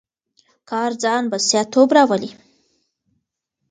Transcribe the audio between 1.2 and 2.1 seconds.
بسیا توب